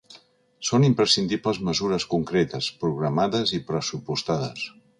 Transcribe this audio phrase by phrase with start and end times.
[0.69, 4.65] Són imprescindibles mesures concretes, programades i pressupostades.